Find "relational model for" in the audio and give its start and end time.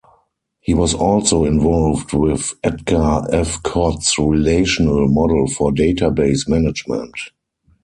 4.17-5.69